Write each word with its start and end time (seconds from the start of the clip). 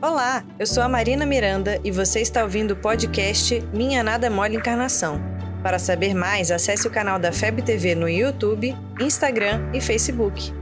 Olá, 0.00 0.44
eu 0.60 0.64
sou 0.64 0.80
a 0.80 0.88
Marina 0.88 1.26
Miranda 1.26 1.80
e 1.82 1.90
você 1.90 2.20
está 2.20 2.44
ouvindo 2.44 2.70
o 2.70 2.76
podcast 2.76 3.60
Minha 3.72 4.00
Nada 4.00 4.30
Mole 4.30 4.54
Encarnação. 4.54 5.20
Para 5.60 5.76
saber 5.76 6.14
mais, 6.14 6.52
acesse 6.52 6.86
o 6.86 6.90
canal 6.90 7.18
da 7.18 7.32
FEB 7.32 7.62
TV 7.62 7.96
no 7.96 8.08
YouTube, 8.08 8.76
Instagram 9.00 9.60
e 9.74 9.80
Facebook. 9.80 10.54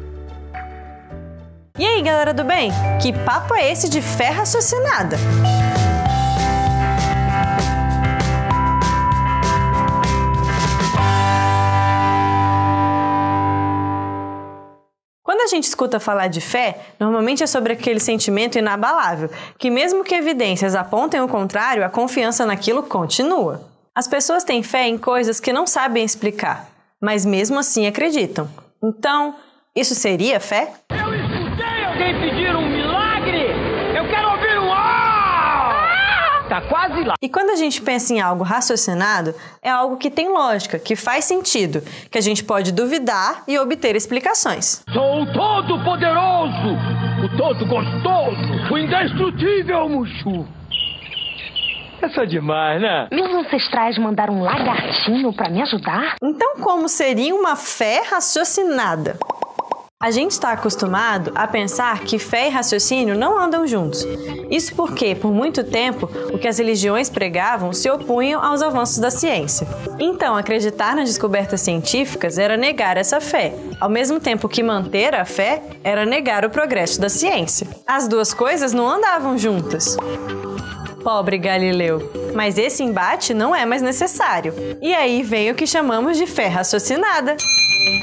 E 1.79 1.85
aí, 1.85 2.01
galera 2.01 2.33
do 2.33 2.45
bem? 2.45 2.71
Que 3.03 3.13
papo 3.13 3.55
é 3.55 3.71
esse 3.71 3.91
de 3.91 4.01
fé 4.01 4.31
raciocinada? 4.31 5.19
A 15.47 15.49
gente 15.49 15.65
escuta 15.65 16.01
falar 16.01 16.27
de 16.27 16.41
fé, 16.41 16.77
normalmente 16.99 17.43
é 17.43 17.47
sobre 17.47 17.73
aquele 17.73 18.01
sentimento 18.01 18.59
inabalável, 18.59 19.31
que 19.57 19.71
mesmo 19.71 20.03
que 20.03 20.15
evidências 20.15 20.75
apontem 20.75 21.21
o 21.21 21.29
contrário, 21.29 21.85
a 21.85 21.89
confiança 21.89 22.45
naquilo 22.45 22.83
continua. 22.83 23.63
As 23.95 24.09
pessoas 24.09 24.43
têm 24.43 24.63
fé 24.63 24.89
em 24.89 24.99
coisas 24.99 25.39
que 25.39 25.53
não 25.53 25.65
sabem 25.67 26.05
explicar, 26.05 26.69
mas 27.01 27.25
mesmo 27.25 27.61
assim 27.61 27.87
acreditam. 27.87 28.49
Então, 28.83 29.37
isso 29.75 29.95
seria 29.95 30.41
fé? 30.41 30.73
Eu 30.91 31.15
escutei 31.15 31.85
alguém 31.85 32.21
pedir 32.21 32.55
um 32.55 32.69
milagre! 32.69 33.47
Eu 33.97 34.09
quero 34.09 34.31
ouvir 34.33 34.59
um 34.59 34.73
ah! 34.73 36.36
Tá 36.49 36.61
quase 36.61 37.03
lá. 37.03 37.15
E 37.21 37.29
quando 37.29 37.51
a 37.51 37.57
gente 37.57 37.83
pensa 37.83 38.15
em 38.15 38.21
algo 38.21 38.45
raciocinado, 38.45 39.35
é 39.61 39.69
algo 39.69 39.97
que 39.97 40.09
tem 40.09 40.29
lógica, 40.29 40.79
que 40.79 40.95
faz 40.95 41.25
sentido, 41.25 41.83
que 42.09 42.17
a 42.17 42.21
gente 42.21 42.45
pode 42.45 42.71
duvidar 42.71 43.43
e 43.49 43.59
obter 43.59 43.97
explicações. 43.97 44.83
Sou 44.93 45.23
o 45.23 45.33
todo 45.33 45.83
poderoso, 45.83 46.69
o 47.25 47.37
todo 47.37 47.67
gostoso, 47.67 48.73
o 48.73 48.79
indestrutível 48.79 49.89
Mushu. 49.89 50.47
É 52.01 52.09
só 52.11 52.25
demais, 52.25 52.81
né? 52.81 53.09
Meus 53.11 53.35
ancestrais 53.35 53.99
mandaram 53.99 54.35
um 54.35 54.43
lagartinho 54.43 55.33
para 55.33 55.49
me 55.49 55.63
ajudar? 55.63 56.15
Então, 56.23 56.57
como 56.61 56.89
seria 56.89 57.35
uma 57.35 57.57
fé 57.57 58.03
raciocinada? 58.09 59.19
A 59.99 60.11
gente 60.11 60.33
está 60.33 60.53
acostumado 60.53 61.33
a 61.35 61.49
pensar 61.49 62.01
que 62.01 62.19
fé 62.19 62.49
e 62.49 62.51
raciocínio 62.51 63.17
não 63.17 63.39
andam 63.39 63.67
juntos. 63.67 64.07
Isso 64.51 64.75
porque, 64.75 65.15
por 65.15 65.33
muito 65.33 65.65
tempo, 65.65 66.07
o 66.35 66.39
que 66.39 66.47
as 66.47 66.59
religiões 66.59 67.09
pregavam 67.09 67.73
se 67.73 67.89
opunham 67.89 68.45
aos 68.45 68.61
avanços 68.61 68.99
da 68.99 69.11
ciência. 69.11 69.67
Então, 69.99 70.37
acreditar 70.37 70.95
nas 70.95 71.09
descobertas 71.09 71.63
científicas 71.63 72.37
era 72.37 72.59
negar 72.59 72.99
essa 72.99 73.23
fé, 73.23 73.55
ao 73.81 73.89
mesmo 73.89 74.21
tempo 74.21 74.51
que 74.51 74.63
manter 74.63 75.15
a 75.15 75.25
fé 75.25 75.63
era 75.83 76.05
negar 76.05 76.45
o 76.45 76.51
progresso 76.51 77.01
da 77.01 77.09
ciência. 77.09 77.67
As 77.87 78.07
duas 78.07 78.35
coisas 78.35 78.75
não 78.75 78.87
andavam 78.87 79.39
juntas. 79.39 79.97
Pobre 81.03 81.39
Galileu. 81.39 82.13
Mas 82.35 82.59
esse 82.59 82.83
embate 82.83 83.33
não 83.33 83.57
é 83.57 83.65
mais 83.65 83.81
necessário. 83.81 84.53
E 84.83 84.95
aí 84.95 85.23
vem 85.23 85.51
o 85.51 85.55
que 85.55 85.67
chamamos 85.67 86.19
de 86.19 86.27
fé 86.27 86.49
raciocinada. 86.49 87.35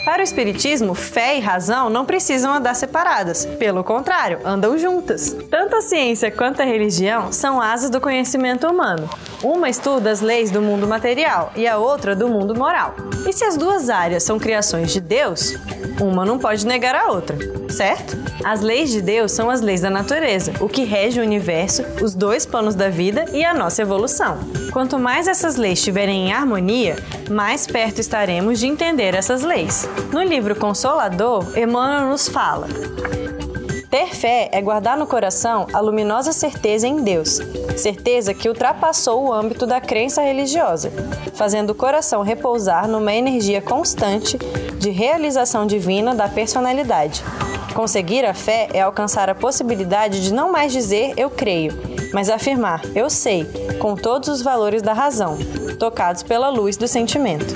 Para 0.05 0.21
o 0.21 0.23
Espiritismo, 0.23 0.93
fé 0.93 1.37
e 1.37 1.39
razão 1.39 1.89
não 1.89 2.05
precisam 2.05 2.53
andar 2.53 2.73
separadas. 2.73 3.45
Pelo 3.57 3.83
contrário, 3.83 4.39
andam 4.45 4.77
juntas. 4.77 5.35
Tanto 5.49 5.75
a 5.75 5.81
ciência 5.81 6.31
quanto 6.31 6.61
a 6.61 6.65
religião 6.65 7.31
são 7.31 7.61
asas 7.61 7.89
do 7.89 8.01
conhecimento 8.01 8.67
humano. 8.67 9.09
Uma 9.43 9.69
estuda 9.69 10.09
as 10.09 10.21
leis 10.21 10.49
do 10.51 10.61
mundo 10.61 10.87
material 10.87 11.51
e 11.53 11.67
a 11.67 11.77
outra 11.77 12.15
do 12.15 12.29
mundo 12.29 12.55
moral. 12.55 12.95
E 13.27 13.33
se 13.33 13.43
as 13.43 13.57
duas 13.57 13.89
áreas 13.89 14.23
são 14.23 14.39
criações 14.39 14.93
de 14.93 15.01
Deus, 15.01 15.55
uma 15.99 16.23
não 16.23 16.39
pode 16.39 16.65
negar 16.65 16.95
a 16.95 17.11
outra, 17.11 17.37
certo? 17.69 18.17
As 18.41 18.61
leis 18.61 18.89
de 18.89 19.01
Deus 19.01 19.33
são 19.33 19.49
as 19.49 19.59
leis 19.59 19.81
da 19.81 19.89
natureza, 19.89 20.53
o 20.61 20.69
que 20.69 20.85
rege 20.85 21.19
o 21.19 21.23
universo, 21.23 21.83
os 22.01 22.15
dois 22.15 22.45
planos 22.45 22.73
da 22.73 22.89
vida 22.89 23.25
e 23.33 23.43
a 23.43 23.53
nossa 23.53 23.81
evolução. 23.81 24.37
Quanto 24.71 24.97
mais 24.97 25.27
essas 25.27 25.57
leis 25.57 25.79
estiverem 25.79 26.29
em 26.29 26.33
harmonia, 26.33 26.95
mais 27.29 27.67
perto 27.67 27.99
estaremos 27.99 28.59
de 28.59 28.67
entender 28.67 29.13
essas 29.13 29.43
leis. 29.43 29.87
No 30.13 30.23
livro 30.23 30.55
Consolador, 30.55 31.45
Emmanuel 31.57 32.09
nos 32.09 32.29
fala: 32.29 32.67
Ter 33.93 34.15
fé 34.15 34.49
é 34.51 34.59
guardar 34.59 34.97
no 34.97 35.05
coração 35.05 35.67
a 35.71 35.79
luminosa 35.79 36.33
certeza 36.33 36.87
em 36.87 37.03
Deus, 37.03 37.39
certeza 37.77 38.33
que 38.33 38.49
ultrapassou 38.49 39.23
o 39.23 39.31
âmbito 39.31 39.67
da 39.67 39.79
crença 39.79 40.23
religiosa, 40.23 40.91
fazendo 41.35 41.69
o 41.69 41.75
coração 41.75 42.23
repousar 42.23 42.87
numa 42.87 43.13
energia 43.13 43.61
constante 43.61 44.35
de 44.79 44.89
realização 44.89 45.67
divina 45.67 46.15
da 46.15 46.27
personalidade. 46.27 47.23
Conseguir 47.75 48.25
a 48.25 48.33
fé 48.33 48.67
é 48.73 48.81
alcançar 48.81 49.29
a 49.29 49.35
possibilidade 49.35 50.23
de 50.23 50.33
não 50.33 50.51
mais 50.51 50.73
dizer 50.73 51.13
eu 51.15 51.29
creio, 51.29 51.79
mas 52.11 52.31
afirmar 52.31 52.81
eu 52.95 53.11
sei, 53.11 53.45
com 53.79 53.95
todos 53.95 54.27
os 54.27 54.41
valores 54.41 54.81
da 54.81 54.93
razão, 54.93 55.37
tocados 55.77 56.23
pela 56.23 56.49
luz 56.49 56.77
do 56.77 56.87
sentimento. 56.87 57.53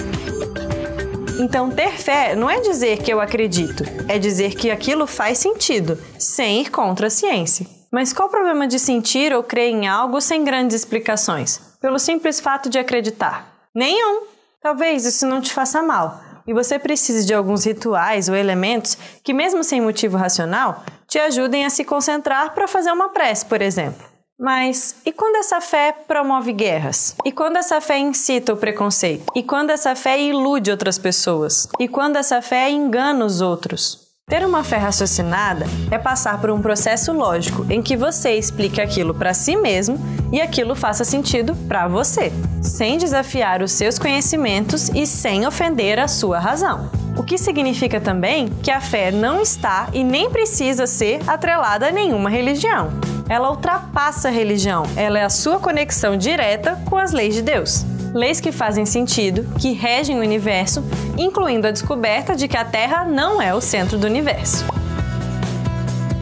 Então, 1.40 1.70
ter 1.70 1.92
fé 1.92 2.36
não 2.36 2.50
é 2.50 2.60
dizer 2.60 2.98
que 3.04 3.14
eu 3.14 3.22
acredito, 3.22 3.84
é 4.08 4.18
dizer 4.18 4.56
que 4.56 4.72
aquilo 4.72 5.06
faz 5.06 5.38
sentido, 5.38 5.98
sem 6.18 6.62
ir 6.62 6.72
contra 6.72 7.08
a 7.08 7.12
ciência. 7.12 7.68
Mas 7.92 8.12
qual 8.12 8.28
o 8.28 8.32
problema 8.32 8.68
de 8.68 8.80
sentir 8.80 9.34
ou 9.34 9.44
crer 9.44 9.70
em 9.70 9.88
algo 9.88 10.20
sem 10.20 10.44
grandes 10.44 10.76
explicações? 10.76 11.62
Pelo 11.80 12.00
simples 12.00 12.40
fato 12.40 12.70
de 12.70 12.80
acreditar? 12.80 13.54
Nenhum! 13.74 14.24
Talvez 14.62 15.06
isso 15.06 15.28
não 15.28 15.40
te 15.40 15.54
faça 15.54 15.84
mal, 15.84 16.20
e 16.48 16.54
você 16.54 16.80
precise 16.80 17.26
de 17.26 17.34
alguns 17.34 17.66
rituais 17.66 18.28
ou 18.28 18.36
elementos 18.36 18.98
que, 19.24 19.34
mesmo 19.34 19.64
sem 19.64 19.80
motivo 19.80 20.18
racional, 20.18 20.84
te 21.08 21.20
ajudem 21.20 21.66
a 21.66 21.70
se 21.70 21.86
concentrar 21.86 22.54
para 22.54 22.68
fazer 22.68 22.92
uma 22.92 23.10
prece, 23.10 23.46
por 23.46 23.62
exemplo. 23.62 24.17
Mas 24.40 24.98
e 25.04 25.12
quando 25.12 25.38
essa 25.38 25.60
fé 25.60 25.92
promove 25.92 26.54
guerras? 26.54 27.16
E 27.26 27.32
quando 27.32 27.58
essa 27.58 27.82
fé 27.82 27.98
incita 27.98 28.54
o 28.54 28.58
preconceito? 28.58 29.26
E 29.36 29.42
quando 29.42 29.72
essa 29.72 29.96
fé 29.96 30.22
ilude 30.22 30.70
outras 30.70 31.00
pessoas? 31.00 31.68
E 31.80 31.88
quando 31.88 32.18
essa 32.18 32.40
fé 32.40 32.70
engana 32.70 33.26
os 33.26 33.42
outros? 33.42 34.06
Ter 34.30 34.46
uma 34.46 34.64
fé 34.64 34.76
raciocinada 34.76 35.66
é 35.90 35.98
passar 35.98 36.40
por 36.40 36.52
um 36.52 36.62
processo 36.62 37.14
lógico 37.14 37.66
em 37.70 37.82
que 37.82 37.98
você 37.98 38.34
explique 38.34 38.80
aquilo 38.80 39.16
para 39.16 39.34
si 39.34 39.56
mesmo 39.56 39.98
e 40.32 40.40
aquilo 40.40 40.76
faça 40.76 41.04
sentido 41.04 41.56
para 41.68 41.88
você, 41.88 42.32
sem 42.62 42.98
desafiar 42.98 43.64
os 43.64 43.72
seus 43.72 43.98
conhecimentos 43.98 44.90
e 44.90 45.08
sem 45.08 45.48
ofender 45.48 45.98
a 45.98 46.08
sua 46.08 46.40
razão. 46.40 46.92
O 47.18 47.24
que 47.24 47.38
significa 47.38 48.00
também 48.00 48.50
que 48.62 48.70
a 48.70 48.82
fé 48.82 49.10
não 49.12 49.42
está 49.42 49.88
e 49.94 50.04
nem 50.04 50.30
precisa 50.30 50.86
ser 50.86 51.22
atrelada 51.28 51.88
a 51.88 51.92
nenhuma 51.92 52.30
religião. 52.30 52.92
Ela 53.30 53.50
ultrapassa 53.50 54.30
a 54.30 54.32
religião, 54.32 54.84
ela 54.96 55.20
é 55.20 55.24
a 55.24 55.30
sua 55.30 55.60
conexão 55.60 56.18
direta 56.18 56.80
com 56.86 56.98
as 56.98 57.12
leis 57.12 57.36
de 57.36 57.42
Deus 57.42 57.86
leis 58.14 58.40
que 58.40 58.52
fazem 58.52 58.86
sentido, 58.86 59.46
que 59.60 59.74
regem 59.74 60.18
o 60.18 60.22
universo, 60.22 60.84
incluindo 61.18 61.68
a 61.68 61.72
descoberta 61.72 62.36
de 62.36 62.48
que 62.48 62.58
a 62.58 62.66
Terra 62.66 63.06
não 63.06 63.42
é 63.42 63.54
o 63.54 63.62
centro 63.62 63.98
do 63.98 64.08
universo. 64.08 64.66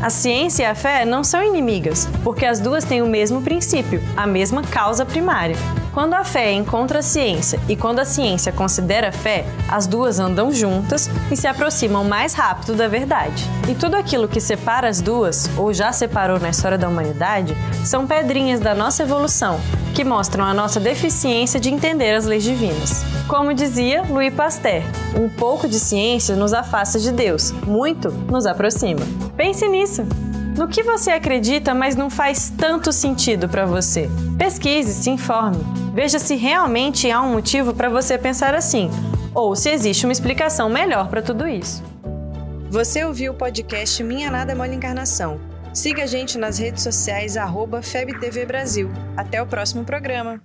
A 0.01 0.09
ciência 0.09 0.63
e 0.63 0.65
a 0.65 0.75
fé 0.75 1.05
não 1.05 1.23
são 1.23 1.41
inimigas, 1.41 2.07
porque 2.23 2.45
as 2.45 2.59
duas 2.59 2.83
têm 2.83 3.01
o 3.01 3.07
mesmo 3.07 3.41
princípio, 3.41 4.01
a 4.15 4.27
mesma 4.27 4.61
causa 4.61 5.05
primária. 5.05 5.55
Quando 5.95 6.13
a 6.13 6.25
fé 6.25 6.51
encontra 6.51 7.00
a 7.00 7.01
ciência 7.01 7.57
e 7.69 7.75
quando 7.78 8.00
a 8.00 8.06
ciência 8.06 8.51
considera 8.51 9.07
a 9.07 9.11
fé, 9.13 9.45
as 9.69 9.88
duas 9.88 10.19
andam 10.19 10.51
juntas 10.51 11.09
e 11.31 11.38
se 11.38 11.47
aproximam 11.47 12.03
mais 12.03 12.33
rápido 12.33 12.75
da 12.75 12.89
verdade. 12.89 13.45
E 13.69 13.73
tudo 13.73 13.95
aquilo 13.95 14.28
que 14.28 14.41
separa 14.41 14.89
as 14.89 15.00
duas, 15.00 15.50
ou 15.57 15.73
já 15.73 15.94
separou 15.94 16.38
na 16.38 16.50
história 16.50 16.78
da 16.78 16.89
humanidade, 16.89 17.56
são 17.85 18.06
pedrinhas 18.06 18.59
da 18.59 18.75
nossa 18.75 19.03
evolução, 19.03 19.57
que 19.95 20.03
mostram 20.03 20.44
a 20.44 20.53
nossa 20.53 20.81
deficiência 20.81 21.61
de 21.61 21.69
entender 21.69 22.13
as 22.13 22.25
leis 22.25 22.44
divinas. 22.44 23.06
Como 23.29 23.53
dizia 23.53 24.03
Louis 24.03 24.33
Pasteur, 24.33 24.83
um 25.17 25.29
pouco 25.29 25.66
de 25.66 25.79
ciência 25.79 26.35
nos 26.35 26.53
afasta 26.53 27.00
de 27.00 27.13
Deus, 27.13 27.51
muito 27.66 28.12
nos 28.12 28.45
aproxima. 28.45 29.00
Pense 29.38 29.66
nisso! 29.69 30.06
No 30.57 30.69
que 30.69 30.83
você 30.83 31.11
acredita, 31.11 31.73
mas 31.73 31.97
não 31.97 32.09
faz 32.09 32.49
tanto 32.49 32.93
sentido 32.93 33.50
para 33.50 33.65
você? 33.65 34.09
Pesquise, 34.38 34.94
se 34.94 35.09
informe. 35.09 35.57
Veja 35.94 36.18
se 36.18 36.35
realmente 36.35 37.12
há 37.12 37.21
um 37.21 37.33
motivo 37.33 37.74
para 37.74 37.89
você 37.89 38.18
pensar 38.18 38.56
assim, 38.56 38.89
ou 39.33 39.53
se 39.53 39.69
existe 39.69 40.06
uma 40.06 40.13
explicação 40.13 40.69
melhor 40.69 41.09
para 41.09 41.21
tudo 41.21 41.45
isso. 41.45 41.83
Você 42.69 43.03
ouviu 43.03 43.33
o 43.33 43.35
podcast 43.35 44.01
Minha 44.01 44.31
Nada 44.31 44.53
é 44.53 44.56
Mole 44.56 44.75
Encarnação. 44.75 45.39
Siga 45.74 46.03
a 46.03 46.07
gente 46.07 46.38
nas 46.38 46.57
redes 46.57 46.83
sociais, 46.83 47.35
arroba 47.35 47.81
FebTV 47.81 48.45
Brasil. 48.45 48.89
Até 49.18 49.41
o 49.41 49.45
próximo 49.45 49.83
programa. 49.83 50.41